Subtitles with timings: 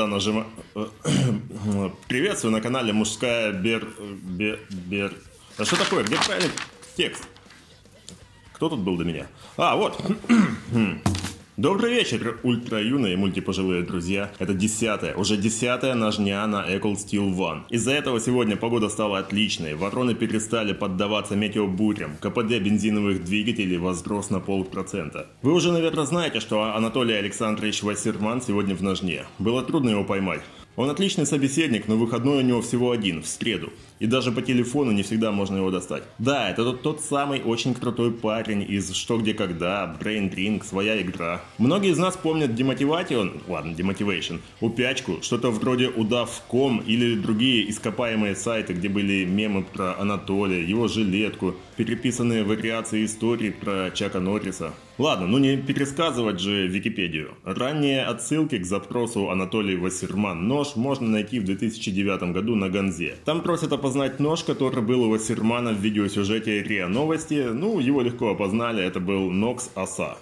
[0.00, 0.46] Доброго дня, господа нажима...
[2.08, 3.86] Приветствую на канале Мужская Бер...
[4.22, 4.60] Бер...
[4.70, 5.12] Бер...
[5.58, 6.04] А что такое?
[6.04, 6.50] Где правильный
[6.96, 7.28] текст?
[8.54, 9.26] Кто тут был до меня?
[9.56, 10.00] А, вот.
[11.60, 14.32] Добрый вечер, ультра юные мультипожилые друзья.
[14.38, 17.64] Это десятая, уже десятая ножня на Equal Steel One.
[17.68, 19.74] Из-за этого сегодня погода стала отличной.
[19.74, 22.16] Вороны перестали поддаваться метеобурям.
[22.18, 25.26] КПД бензиновых двигателей возрос на полпроцента.
[25.42, 29.26] Вы уже, наверное, знаете, что Анатолий Александрович Вассерман сегодня в ножне.
[29.38, 30.40] Было трудно его поймать.
[30.76, 33.70] Он отличный собеседник, но выходной у него всего один, в среду.
[34.00, 36.02] И даже по телефону не всегда можно его достать.
[36.18, 41.00] Да, это тот, тот самый очень крутой парень из «Что, где, когда», «Brain Drink», «Своя
[41.02, 41.42] игра».
[41.58, 48.72] Многие из нас помнят Demotivation, ладно, Demotivation, упячку, что-то вроде удав.ком или другие ископаемые сайты,
[48.72, 54.72] где были мемы про Анатолия, его жилетку, переписанные вариации истории про Чака Норриса.
[55.00, 57.30] Ладно, ну не пересказывать же Википедию.
[57.44, 63.14] Ранние отсылки к запросу Анатолий Вассерман нож можно найти в 2009 году на Ганзе.
[63.24, 67.48] Там просят опознать нож, который был у Вассермана в видеосюжете РИА Новости.
[67.52, 70.16] Ну, его легко опознали, это был Нокс Оса.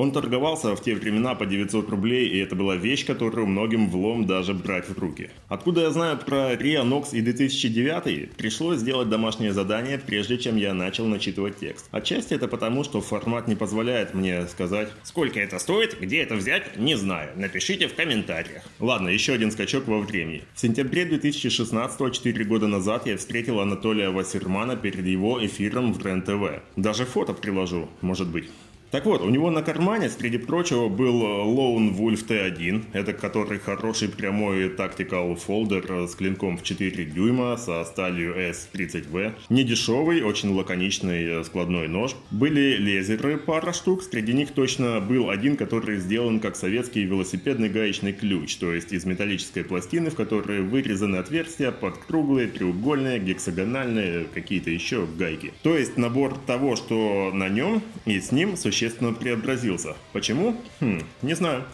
[0.00, 4.24] Он торговался в те времена по 900 рублей, и это была вещь, которую многим влом
[4.26, 5.28] даже брать в руки.
[5.48, 8.32] Откуда я знаю про Ria Nox и 2009?
[8.32, 11.86] Пришлось сделать домашнее задание, прежде чем я начал начитывать текст.
[11.90, 16.78] Отчасти это потому, что формат не позволяет мне сказать, сколько это стоит, где это взять,
[16.78, 17.32] не знаю.
[17.36, 18.62] Напишите в комментариях.
[18.78, 20.44] Ладно, еще один скачок во времени.
[20.54, 26.62] В сентябре 2016, 4 года назад, я встретил Анатолия Вассермана перед его эфиром в РЕН-ТВ.
[26.76, 28.48] Даже фото приложу, может быть.
[28.90, 33.60] Так вот, у него на кармане, среди прочего, был э, Lone Wolf T1, это который
[33.60, 39.34] хороший прямой tactical фолдер э, с клинком в 4 дюйма со сталью S30V.
[39.48, 42.16] Недешевый, очень лаконичный э, складной нож.
[42.32, 48.12] Были лезеры, пара штук, среди них точно был один, который сделан как советский велосипедный гаечный
[48.12, 54.70] ключ, то есть из металлической пластины, в которой вырезаны отверстия под круглые, треугольные, гексагональные, какие-то
[54.70, 55.52] еще гайки.
[55.62, 59.94] То есть набор того, что на нем и с ним существует существенно преобразился.
[60.14, 60.56] Почему?
[60.80, 61.64] Хм, не знаю.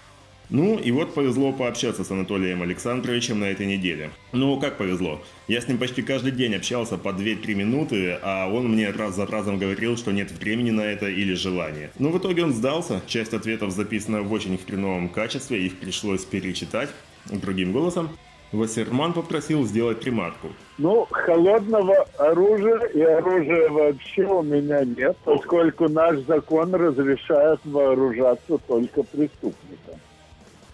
[0.50, 4.10] Ну, и вот повезло пообщаться с Анатолием Александровичем на этой неделе.
[4.32, 5.22] Ну, как повезло?
[5.48, 9.26] Я с ним почти каждый день общался по 2-3 минуты, а он мне раз за
[9.26, 11.90] разом говорил, что нет времени на это или желания.
[11.98, 16.90] Ну, в итоге он сдался, часть ответов записана в очень хреновом качестве, их пришлось перечитать
[17.30, 18.08] другим голосом.
[18.52, 20.48] Вассерман попросил сделать ремарку.
[20.78, 29.02] Ну, холодного оружия и оружия вообще у меня нет, поскольку наш закон разрешает вооружаться только
[29.02, 29.96] преступникам.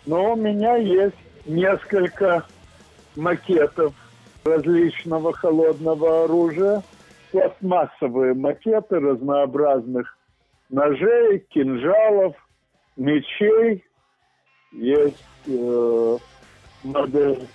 [0.05, 1.17] Но у меня есть
[1.47, 2.45] несколько
[3.17, 3.95] макетов
[4.45, 6.83] различного холодного оружия,
[7.31, 10.19] пластмассовые макеты разнообразных
[10.69, 12.35] ножей, кинжалов,
[12.97, 13.85] мечей.
[14.73, 16.19] Есть э,
[16.85, 17.47] модель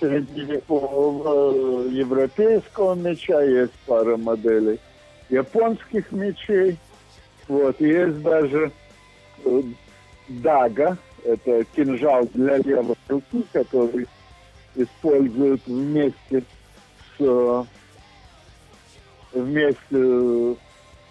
[0.00, 4.78] средневекового европейского меча, есть пара моделей
[5.28, 6.78] японских мечей.
[7.48, 8.70] Вот, есть даже
[10.28, 14.06] дага, это кинжал для левой руки, который
[14.74, 16.42] используют вместе
[17.18, 17.66] с
[19.32, 20.56] вместе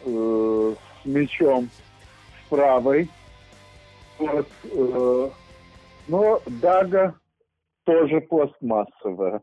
[0.06, 0.76] с
[1.06, 3.10] мечом с правой.
[4.18, 4.48] Вот,
[6.08, 7.14] но дага
[7.88, 9.42] тоже пластмассовая.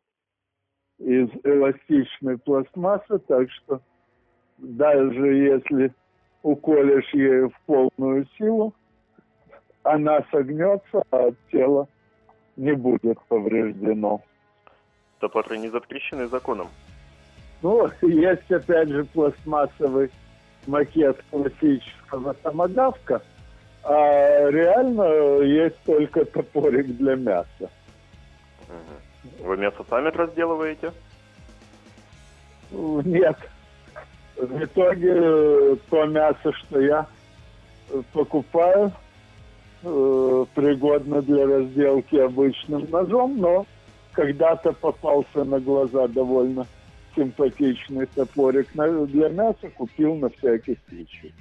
[0.98, 3.80] Из эластичной пластмассы, так что
[4.58, 5.92] даже если
[6.42, 8.74] уколешь ею в полную силу,
[9.82, 11.88] она согнется, а тело
[12.56, 14.20] не будет повреждено.
[15.20, 16.68] Топоры не запрещены законом.
[17.62, 20.10] Ну, есть опять же пластмассовый
[20.66, 23.22] макет классического томогавка,
[23.82, 27.70] а реально есть только топорик для мяса.
[29.40, 30.92] Вы мясо сами разделываете?
[32.70, 33.36] Нет.
[34.36, 37.06] В итоге э, то мясо, что я
[37.90, 38.92] э, покупаю,
[39.82, 43.64] э, пригодно для разделки обычным ножом, но
[44.12, 46.66] когда-то попался на глаза довольно
[47.14, 51.32] симпатичный топорик для мяса, купил на всякий случай.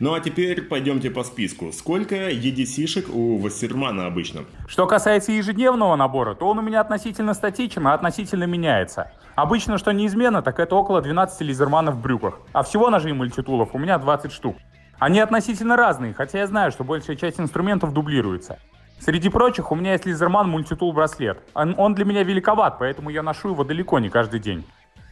[0.00, 1.70] Ну а теперь пойдемте по списку.
[1.70, 4.40] Сколько EDC-шек у Вассермана обычно?
[4.66, 9.12] Что касается ежедневного набора, то он у меня относительно статичен, а относительно меняется.
[9.36, 12.40] Обычно, что неизменно, так это около 12 лизерманов в брюках.
[12.52, 14.56] А всего ножей мультитулов у меня 20 штук.
[14.98, 18.58] Они относительно разные, хотя я знаю, что большая часть инструментов дублируется.
[18.98, 21.38] Среди прочих у меня есть лизерман мультитул браслет.
[21.54, 24.64] Он, для меня великоват, поэтому я ношу его далеко не каждый день.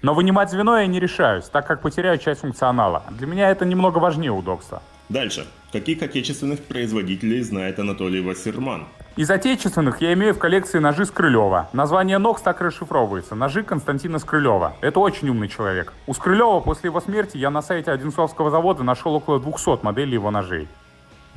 [0.03, 3.05] Но вынимать звено я не решаюсь, так как потеряю часть функционала.
[3.11, 4.83] Для меня это немного важнее удобства.
[5.09, 5.47] Дальше.
[5.73, 8.87] Каких отечественных производителей знает Анатолий Вассерман?
[9.15, 11.69] Из отечественных я имею в коллекции ножи Скрылева.
[11.73, 13.35] Название Нокс так расшифровывается.
[13.35, 14.75] Ножи Константина Скрылева.
[14.81, 15.93] Это очень умный человек.
[16.07, 20.31] У Скрылева после его смерти я на сайте Одинцовского завода нашел около 200 моделей его
[20.31, 20.67] ножей.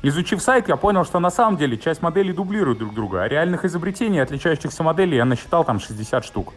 [0.01, 3.65] Изучив сайт, я понял, что на самом деле часть моделей дублируют друг друга, а реальных
[3.65, 6.53] изобретений отличающихся моделей я насчитал там 60 штук.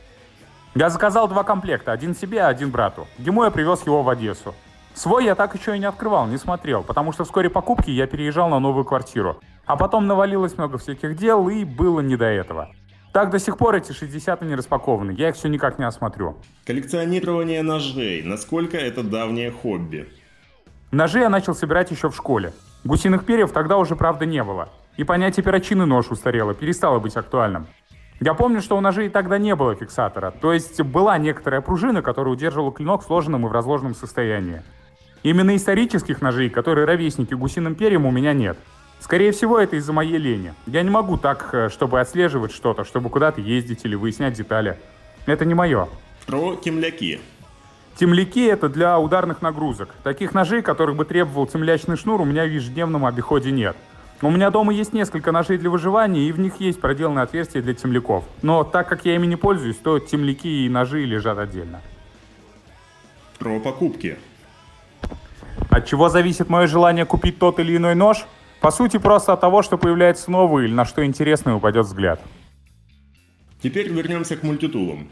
[0.74, 3.06] Я заказал два комплекта, один себе, один брату.
[3.18, 4.54] Ему я привез его в Одессу.
[4.94, 8.48] Свой я так еще и не открывал, не смотрел, потому что вскоре покупки я переезжал
[8.48, 9.40] на новую квартиру.
[9.64, 12.68] А потом навалилось много всяких дел, и было не до этого.
[13.12, 16.36] Так до сих пор эти 60 не распакованы, я их все никак не осмотрю.
[16.66, 18.22] Коллекционирование ножей.
[18.22, 20.08] Насколько это давнее хобби?
[20.90, 22.52] Ножи я начал собирать еще в школе.
[22.84, 24.68] Гусиных перьев тогда уже, правда, не было.
[24.96, 27.66] И понятие перочинный нож устарело, перестало быть актуальным.
[28.20, 32.34] Я помню, что у ножей тогда не было фиксатора, то есть была некоторая пружина, которая
[32.34, 34.62] удерживала клинок в сложенном и в разложенном состоянии.
[35.22, 38.58] Именно исторических ножей, которые ровесники гусиным перьям, у меня нет.
[38.98, 40.54] Скорее всего, это из-за моей лени.
[40.66, 44.78] Я не могу так, э, чтобы отслеживать что-то, чтобы куда-то ездить или выяснять детали.
[45.26, 45.88] Это не мое.
[46.26, 47.20] Про темляки.
[47.96, 49.94] Темляки— это для ударных нагрузок.
[50.02, 53.76] Таких ножей, которых бы требовал темлячный шнур, у меня в ежедневном обиходе нет.
[54.20, 57.72] У меня дома есть несколько ножей для выживания, и в них есть проделанные отверстия для
[57.72, 58.24] темляков.
[58.42, 61.80] Но так как я ими не пользуюсь, то темляки и ножи лежат отдельно.
[63.38, 64.18] Про покупки.
[65.70, 68.26] От чего зависит мое желание купить тот или иной нож?
[68.60, 72.20] По сути, просто от того, что появляется новый или на что интересное упадет взгляд.
[73.62, 75.08] Теперь вернемся к мультитулам.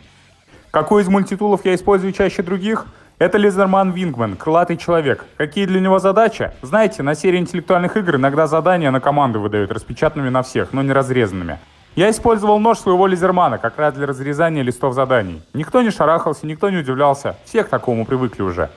[0.72, 2.86] Какой из мультитулов я использую чаще других?
[3.18, 5.24] Это Лизерман Вингман, крылатый человек.
[5.38, 6.50] Какие для него задачи?
[6.60, 10.92] Знаете, на серии интеллектуальных игр иногда задания на команды выдают распечатанными на всех, но не
[10.92, 11.58] разрезанными.
[11.94, 15.40] Я использовал нож своего Лизермана как раз для разрезания листов заданий.
[15.54, 17.38] Никто не шарахался, никто не удивлялся.
[17.46, 18.68] Все к такому привыкли уже.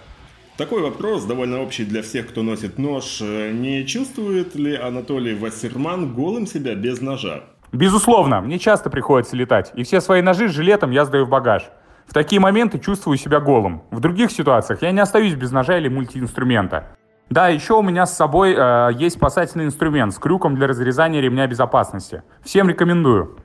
[0.55, 3.19] Такой вопрос, довольно общий для всех, кто носит нож.
[3.19, 7.43] Не чувствует ли Анатолий Вассерман голым себя без ножа?
[7.73, 11.63] Безусловно, мне часто приходится летать, и все свои ножи с жилетом я сдаю в багаж.
[12.09, 13.83] В такие моменты чувствую себя голым.
[13.91, 16.97] В других ситуациях я не остаюсь без ножа или мультиинструмента.
[17.29, 21.45] Да, еще у меня с собой э, есть спасательный инструмент с крюком для разрезания ремня
[21.45, 22.23] безопасности.
[22.43, 23.37] Всем рекомендую.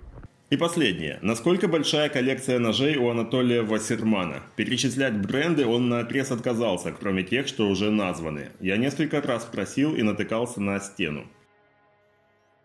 [0.48, 1.18] И последнее.
[1.20, 4.36] Насколько большая коллекция ножей у Анатолия Вассермана?
[4.56, 8.48] Перечислять бренды он на отрез отказался, кроме тех, что уже названы.
[8.60, 11.24] Я несколько раз просил и натыкался на стену.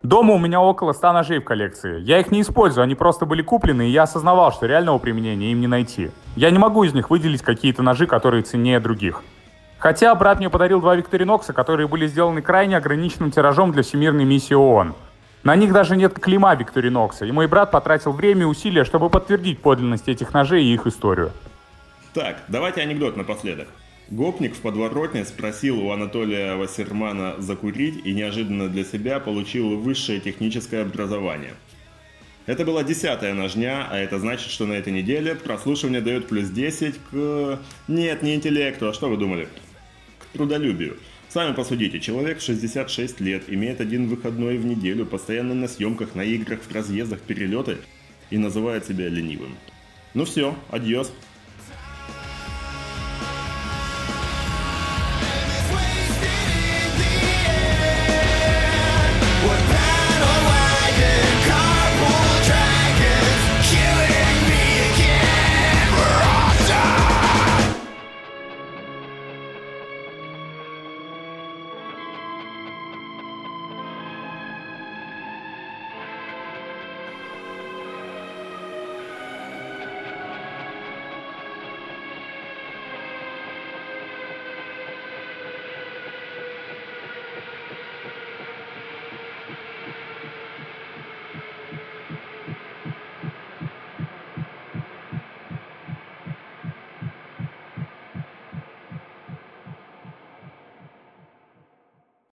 [0.02, 2.00] Дома у меня около 100 ножей в коллекции.
[2.00, 5.60] Я их не использую, они просто были куплены, и я осознавал, что реального применения им
[5.60, 6.12] не найти.
[6.38, 9.22] Я не могу из них выделить какие-то ножи, которые ценнее других.
[9.78, 14.54] Хотя брат мне подарил два Викторинокса, которые были сделаны крайне ограниченным тиражом для Всемирной миссии
[14.54, 14.96] ООН.
[15.44, 19.62] На них даже нет клейма Викторинокса, и мой брат потратил время и усилия, чтобы подтвердить
[19.62, 21.32] подлинность этих ножей и их историю.
[22.14, 23.68] Так, давайте анекдот напоследок.
[24.12, 30.82] Гопник в подворотне спросил у Анатолия Вассермана закурить и неожиданно для себя получил высшее техническое
[30.82, 31.54] образование.
[32.48, 36.96] Это была десятая ножня, а это значит, что на этой неделе прослушивание дает плюс 10
[37.12, 37.60] к...
[37.88, 39.48] Нет, не интеллекту, а что вы думали?
[40.18, 40.98] К трудолюбию.
[41.28, 46.24] Сами посудите, человек в 66 лет, имеет один выходной в неделю, постоянно на съемках, на
[46.24, 47.78] играх, в разъездах, перелеты
[48.32, 49.56] и называет себя ленивым.
[50.16, 51.14] Ну все, адьос.